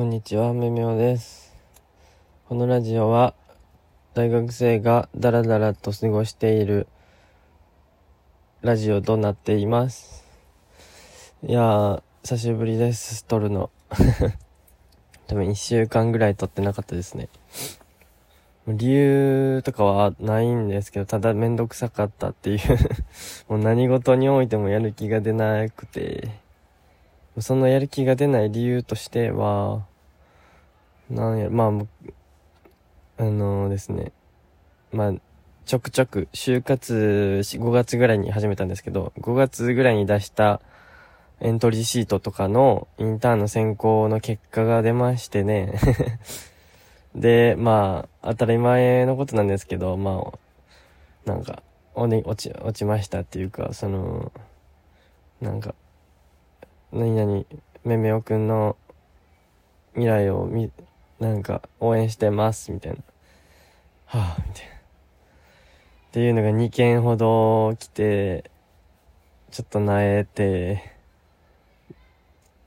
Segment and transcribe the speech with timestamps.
[0.00, 1.54] こんにちは、めみょです。
[2.48, 3.34] このラジオは、
[4.14, 6.86] 大学生がダラダラと過ごしている
[8.62, 10.24] ラジオとなっています。
[11.46, 13.68] いやー、久しぶりです、撮るの。
[15.28, 17.28] 多分一週間ぐらい撮ってなかったですね。
[18.68, 22.60] 理由とかはないんですけど、ただめんどくさかったっていう
[23.52, 26.30] もう何事においてもやる気が出なくて、
[27.40, 29.86] そのやる気が出ない理由としては、
[31.10, 34.12] なんや、まあ、あの、ですね、
[34.92, 35.12] まあ、
[35.66, 36.94] ちょくちょく、就活
[37.42, 40.60] 5月ぐらいに始めたんですけど、5月ぐらいに出した
[41.40, 45.74] エントリーシートとかのインターンの選考の結果が出ましてね。
[47.14, 50.38] で、まあ、当たり前のことなんですけど、まあ、
[51.24, 51.62] なんか、
[51.94, 54.32] おね、落ち、落ちましたっていうか、その、
[55.40, 55.74] なんか、
[56.92, 57.44] 何々、
[57.84, 58.76] めめおくんの
[59.92, 60.72] 未来をみ、
[61.20, 62.98] なんか、応援してます、みたいな。
[64.06, 64.72] はぁ、みたいな。
[64.72, 64.78] っ
[66.12, 68.50] ていうのが2件ほど来て、
[69.52, 70.96] ちょっとなえて、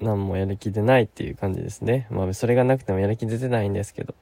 [0.00, 2.06] 何もやる気出ないっていう感じですね。
[2.10, 4.14] まあ、それがなくてもやる気出てないんですけど。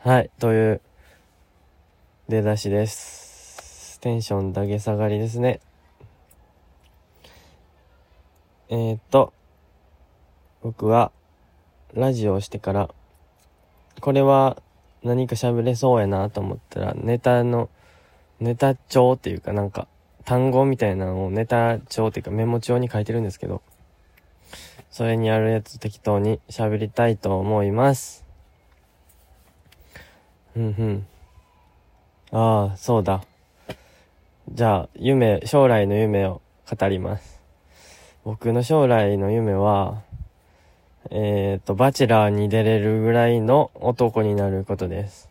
[0.00, 0.80] はい、という、
[2.28, 3.98] 出だしです。
[4.00, 5.60] テンションだけ下がりですね。
[8.70, 9.32] えー、っと、
[10.62, 11.10] 僕は、
[11.94, 12.90] ラジオをしてから、
[14.00, 14.62] これは
[15.02, 17.70] 何か喋れそうやなと思ったら、ネタの、
[18.40, 19.88] ネタ帳っていうかなんか、
[20.26, 23.62] 単語みたいなのをネタ帳っていうかメモ帳に書いてるんですけど、
[24.90, 28.26] それにあるやつ適当に喋りたいと思います。
[30.54, 31.06] うんうん。
[32.32, 33.24] ああ、そうだ。
[34.50, 37.37] じゃあ、夢、将来の夢を語ります。
[38.28, 40.02] 僕の将来の夢は、
[41.08, 45.30] えっ、ー、と、バチェラーに出れるぐらいの男になることです。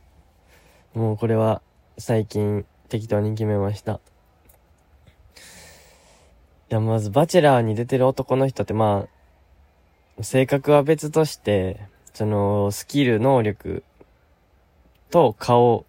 [0.96, 1.62] もうこれは
[2.00, 3.92] 最近適当に決めました。
[3.94, 4.00] い
[6.70, 9.06] や、まずバチェラーに出てる男の人ってま
[10.20, 11.80] あ、性格は別として、
[12.16, 13.84] その、スキル、能力
[15.12, 15.86] と顔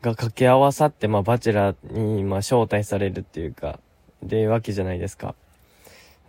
[0.00, 3.80] が掛け合わさって、まあ、バチェラーに、まあ、招待されるっていうか、
[4.22, 5.34] で、わけじゃないですか。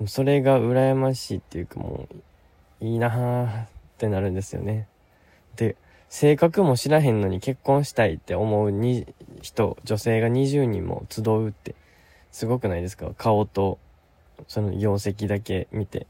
[0.07, 2.07] それが羨ましいっていうかも
[2.81, 3.67] う、いいなーっ
[3.97, 4.87] てなるんですよね。
[5.55, 5.75] で、
[6.09, 9.05] 性格も知らへんのに結婚したいって思うに
[9.41, 11.75] 人、女性が20人も集うって、
[12.31, 13.11] すごくないですか？
[13.17, 13.77] 顔と、
[14.47, 16.07] その業績だけ見て。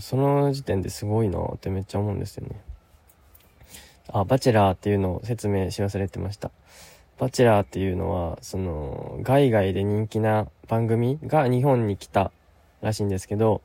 [0.00, 2.58] その時点ですごいなーってめっちゃ思うんですよね。
[4.08, 6.50] あ、バチェラーっていうのを説明し忘れてました。
[7.18, 12.32] バチェラーっていうのは、その、海外で人気な番組が日本に来た
[12.82, 13.62] らしいんですけど、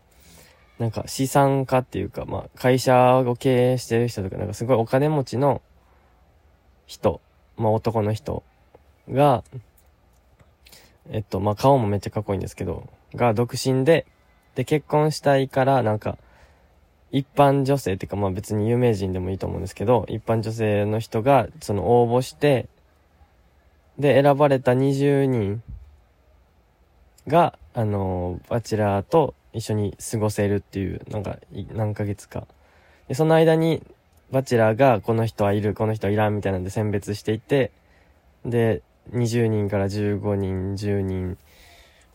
[0.80, 5.62] なんか資産家っていうか、まあ会社を経営してる人とか、なんかすごいお金持ちの
[6.86, 7.20] 人、
[7.58, 8.44] まあ男の人
[9.10, 9.44] が、
[11.10, 14.06] えっと、まあ顔もめっちゃかっこいいんですけど、が独身で、
[14.56, 16.18] で結婚したいからなんか、
[17.12, 22.68] 一般女性っていうかまあ別に有名人でもいいと思うんですけど、一般女性の人がその応募して、
[23.98, 25.64] で選ばれた20人
[27.28, 31.38] が、あのバチェラーと一緒に過ごせるっていう、なんか、
[31.74, 32.48] 何ヶ月か。
[33.08, 33.84] で、その間に、
[34.32, 37.70] バチェラーが、この人はいる、この人はいらんみたいなんで選別していって、
[38.44, 41.38] で、20人から15人、10人、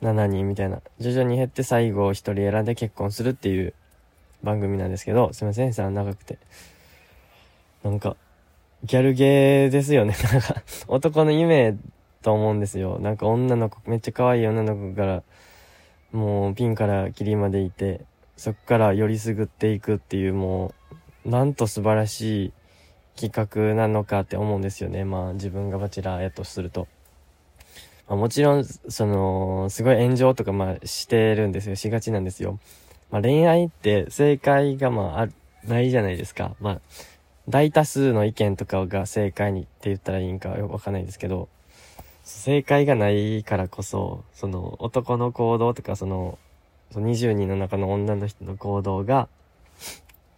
[0.03, 3.73] 7人みたいな、徐々に減って最後1人選んで結婚するっていう
[4.43, 6.39] 番組なんですけど、すいません、さん長くて。
[7.85, 8.17] なんか、
[8.83, 10.17] ギャルゲーですよね。
[10.33, 10.57] なんか、
[10.89, 11.77] 男の夢
[12.21, 12.99] と思うんですよ。
[12.99, 15.23] なんか女の子、めっちゃ可愛い女の子から、
[16.13, 18.03] もうピンからキリまでいて、
[18.37, 20.75] そこからよりすぐっていくっていうも
[21.25, 22.53] う、なんと素晴らしい
[23.21, 25.05] 企画なのかって思うんですよね。
[25.05, 26.89] まあ自分がバチラーやとすると。
[28.09, 31.77] まあ、もちろん、その、すごい炎上とかまあしてるんですよ。
[31.77, 32.59] しがちなんですよ。
[33.11, 35.29] まあ恋愛って正解がまああ
[35.65, 36.57] ないじゃないですか。
[36.61, 36.81] まあ、
[37.49, 41.49] 大多数の意見とかが正解にって言ったらいいんかよくわかんないですけど、
[42.25, 46.39] 正解がないからこそ、その男の行動とかその、
[46.93, 49.29] その20人の中の女の人の行動が、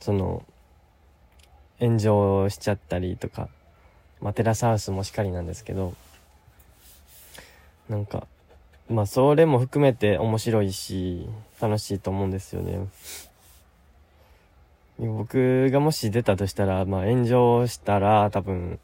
[0.00, 0.44] その、
[1.80, 3.48] 炎上しちゃったりとか、
[4.20, 5.94] まあ、テラスハウスもしかりなんですけど、
[7.88, 8.26] なんか、
[8.88, 11.28] まあ、それも含めて面白いし、
[11.60, 12.86] 楽しいと思うんですよね。
[14.98, 18.78] 僕がもし出たとしたら、まあ、炎上したら多分、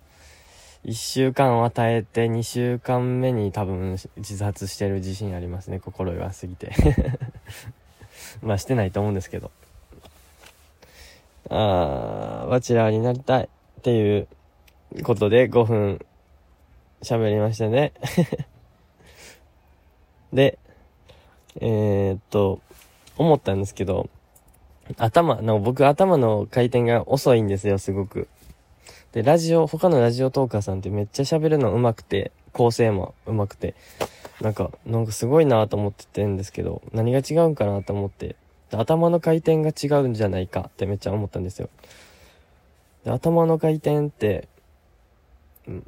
[0.83, 5.79] 一週間与えて二週間目に多分自殺してる自信ありますね。
[5.79, 6.73] 心弱すぎて
[8.43, 9.51] まあしてないと思うんですけど。
[11.51, 14.29] あー、バチェラーになりたいっていう
[15.03, 16.07] ことで5分
[17.03, 17.93] 喋りましたね。
[20.33, 20.59] で、
[21.61, 22.61] えー、っと、
[23.17, 24.09] 思ったんですけど、
[24.97, 28.29] 頭の、僕頭の回転が遅いんですよ、すごく。
[29.13, 33.75] で、ラジオ、他のラジオトーカーさんってめっちゃ喋るの上手くて、構成も上手くて、
[34.41, 38.37] なんか、なんかすごいなと思っててんですけど、何が違うんかなと思って、
[38.73, 41.69] 頭の回転が違うんじゃないかってめっちゃ思ったんですよ。
[43.05, 44.49] で頭の回転って、
[45.67, 45.85] うん、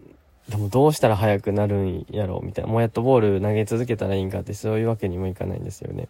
[0.49, 2.71] でもどうしたら速くなるんやろうみたいな。
[2.71, 6.09] もうやっとボール投げ続けたらいいんかってそういうわけにもいかないんですよね。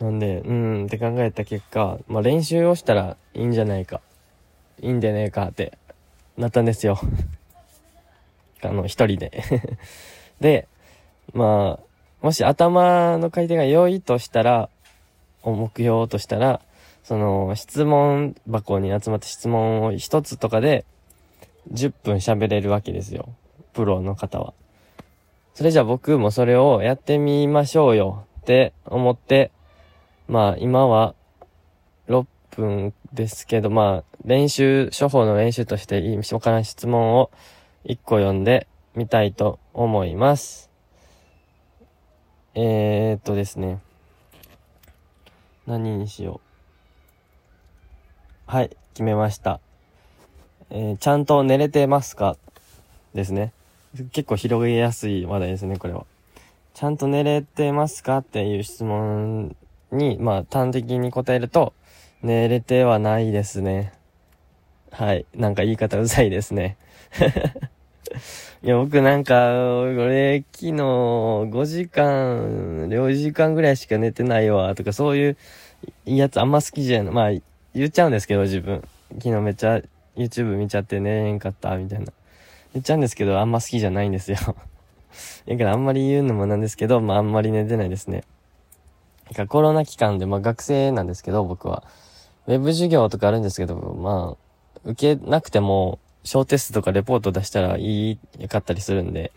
[0.00, 4.00] なんで、うんって考えた結果、まあ練習をしたらいいんじゃないか。
[4.80, 5.78] いいんでねえかって
[6.36, 6.98] なったんですよ。
[8.62, 9.42] あの、一人で
[10.40, 10.68] で、
[11.32, 11.84] まあ、
[12.22, 14.68] もし頭の回転が良いとしたら、
[15.42, 16.60] 目標としたら、
[17.02, 20.84] その、質問箱に集まった質問を一つとかで、
[21.72, 23.28] 10分喋れるわけですよ。
[23.72, 24.54] プロの方は。
[25.54, 29.50] それじゃあ僕もそれをやってみましょうよって思って、
[30.28, 31.14] まあ今は
[32.54, 37.30] 分ですけど、まあ練習、処方の練習としていい、わから質問を
[37.84, 40.70] 1個読んでみたいと思います。
[42.54, 43.80] えー、っとですね。
[45.66, 46.40] 何にしよ
[48.48, 48.50] う。
[48.50, 49.60] はい、決めました。
[50.70, 52.36] えー、ちゃんと寝れてますか？
[53.14, 53.52] ですね。
[54.12, 56.04] 結構広げやすい話題ですね、これは。
[56.74, 58.18] ちゃんと寝れてますか？
[58.18, 59.56] っていう質問
[59.90, 61.72] に、まあ端的に答えると、
[62.24, 63.92] 寝れてはないですね。
[64.90, 65.26] はい。
[65.34, 66.78] なんか言い方うざいですね。
[68.64, 75.36] いや、僕なんか、これ、昨日5時間、4時間ぐらいしか寝てないわ、とかそういう
[76.06, 77.12] やつあんま好きじゃない。
[77.12, 77.30] まあ、
[77.74, 78.82] 言っちゃうんですけど、自分。
[79.16, 79.82] 昨日めっちゃ
[80.16, 82.06] YouTube 見ちゃって寝れんかった、みたいな。
[82.72, 84.38] 言っちゃうんですけど、あんま好きじゃないんですよ。
[85.46, 88.24] だからあんまり言うのもなんですけど、まああんまり寝てないですね。
[89.28, 91.84] だかコロナ期間で、まあ学生なんですけど、僕は。
[92.46, 99.32] ウェブ授業とかあるんですけど、まあ、受けなくても、小テストとかレポート出したらいい、かったりするんで、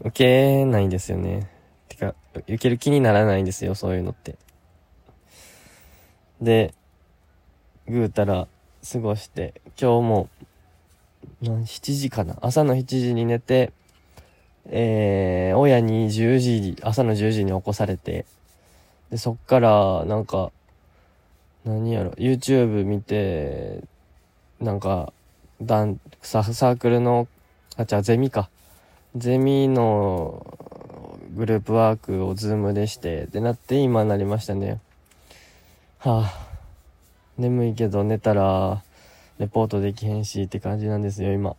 [0.00, 1.48] 受けないんですよね。
[1.88, 4.36] てか、受ける気にならないんですよ、そういうのって。
[6.40, 6.74] で、
[7.88, 8.48] ぐうたら
[8.92, 10.28] 過ごして、今日も、
[11.40, 12.36] 何7時かな？
[12.40, 13.72] 朝の7時に寝て、
[14.66, 18.26] えー、親に10時、朝の10時に起こされて、
[19.10, 20.50] で、そっから、なんか、
[21.64, 23.84] 何やろ、YouTube 見て、
[24.60, 25.12] なんか、
[25.60, 27.28] だん、ササークルの、
[27.76, 28.50] あ、じゃあゼミか。
[29.16, 30.44] ゼミの
[31.36, 34.80] グループワークをズームでして、ってなって今なりましたね。
[35.98, 36.48] はあ、
[37.38, 38.82] 眠いけど寝たら、
[39.38, 41.54] レポートできへんしって感じなんですよ、今。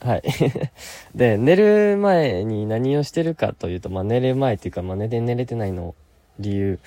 [0.00, 0.22] はい。
[1.14, 5.94] で、寝る前に何をしてるかというと、まあ、寝る前っていうか、まあ、寝て寝れてないの
[6.40, 6.78] 理由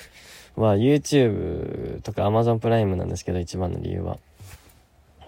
[0.55, 4.17] は、YouTube とか Amazon プライムなんですけど、一番の理由は。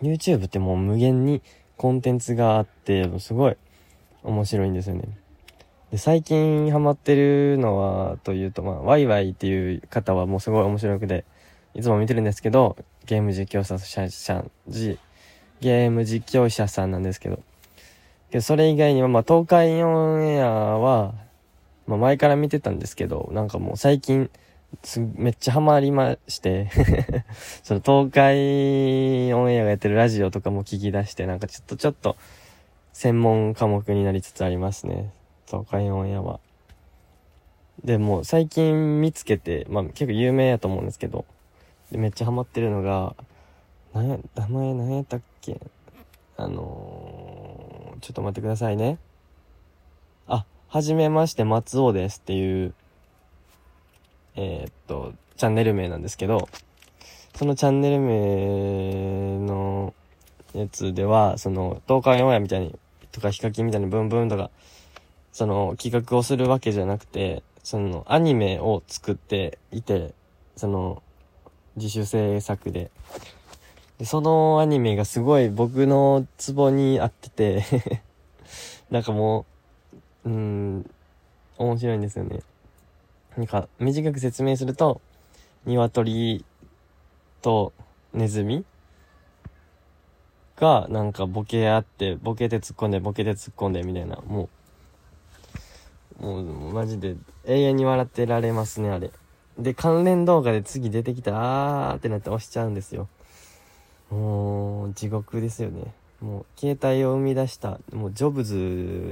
[0.01, 1.42] YouTube ってもう無限に
[1.77, 3.57] コンテンツがあって、すごい
[4.24, 5.07] 面白いんですよね。
[5.92, 11.25] で、最近ハマってるのは、というと、まあ、ワイワイっていう方はもうすごい面白くて、
[11.74, 14.45] いつも見てるんですけど、ゲーム実況者、者、
[15.61, 17.40] ゲーム実況者さんなんですけど、
[18.31, 21.14] けどそれ以外には、まあ、東海オンエアは、
[21.88, 24.30] まあ、前から見てたんですけど、なんかもう最近、
[25.16, 26.70] めっちゃハマりまして
[27.64, 32.16] その東海オンエアがやってるラジオとかも聞き出して、なんかちょっとちょっと、
[32.94, 35.12] 専門科目になりつつありますね。
[35.48, 36.40] 東海オンエアは。
[37.84, 41.26] でも最近見つけて、まあ結構有名やと思うんですけど、
[41.92, 43.16] でめっちゃハマってるのが、
[43.94, 45.60] なや、名前何やったっけ？
[46.38, 48.98] あのー、ちょっと待ってくださいね。
[50.28, 52.74] あ、はじめまして、松尾ですっていう、
[54.35, 56.49] えー、っと、チャンネル名なんですけど、
[57.35, 59.94] そのチャンネル名の
[60.54, 62.77] やつでは、その、東海オンエアみたいに、
[63.11, 64.49] とかヒカキンみたいにブンブンとか、
[65.31, 70.13] その、企画をするわけじゃなくて、その、アニメを作っていて、
[70.56, 71.01] その、
[71.75, 72.89] 自主制作で。
[73.97, 77.63] で、そのアニメがすごい僕のツボに合ってて
[78.92, 79.45] なんかも
[80.25, 80.89] う、うん、
[81.57, 82.42] 面白いんですよね。
[83.37, 85.01] なんか、短く説明すると、
[85.65, 86.45] 鶏
[87.42, 87.73] と
[88.13, 88.63] ネズミ
[90.56, 94.47] が、なんかボケあって、ボケて突っ込んで、ボケて突っ込んで、みたいな、も
[96.21, 99.11] う、もう、マジで、永遠に笑ってられますね、あれ。
[99.59, 103.09] で、関連動画で次出てきた、あーってなって押しちゃうんですよ。
[104.09, 105.94] もう、地獄ですよね。
[106.21, 108.56] もう、携帯を生み出した、もう、ジョブズ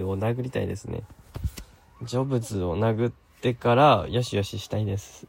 [0.06, 1.04] を殴りたいですね。
[2.04, 3.12] ジョブズを殴っ
[3.44, 5.28] てから、よしよししたいです。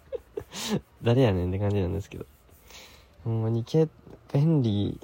[1.02, 2.26] 誰やねんって感じなんですけど。
[3.24, 3.88] ほんまにけ、
[4.34, 5.00] 便利、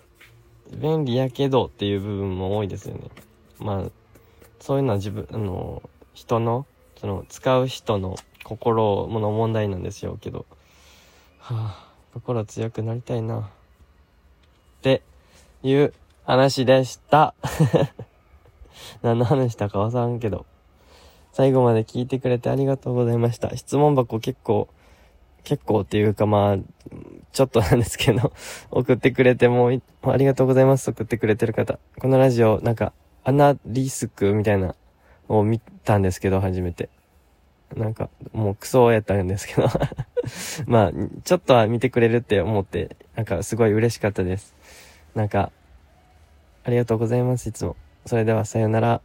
[0.71, 3.09] 便利やけどっていう部分も多いですよね。
[3.59, 3.91] まあ、
[4.61, 6.67] そういうのは自分、あの、人の、
[6.97, 10.45] その、使う人の心もの問題なんですよけど。
[11.39, 13.39] はあ、心強くなりたいな。
[13.41, 13.43] っ
[14.83, 15.01] て
[15.63, 15.95] いう
[16.27, 17.35] 話でした。
[19.01, 20.45] 何の話したかわからんけど。
[21.33, 23.57] 最後まで聞いてくれてありがとうございました。
[23.57, 24.69] 質問箱結構、
[25.45, 26.59] 結構っていうかまあ、
[27.33, 28.33] ちょっとなんですけど
[28.71, 29.71] 送ってくれても
[30.03, 30.91] ありがとうございます。
[30.91, 31.79] 送ってくれてる方。
[31.99, 32.93] このラジオ、なんか、
[33.25, 34.75] アナリスクみたいな、
[35.29, 36.91] を見たんですけど、初めて。
[37.77, 39.69] なんか、もうクソやったんですけど
[40.67, 40.93] まあ、
[41.25, 44.55] ちょっとは見てくれるって思って、なんかすごい嬉しかったです。
[45.15, 45.51] なんか、
[46.65, 47.77] ありがとうございます、いつも。
[48.05, 49.01] それではさよなら。